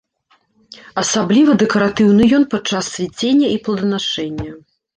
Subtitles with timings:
[1.01, 4.51] Асабліва дэкаратыўны ён падчас цвіцення і плоданашэння.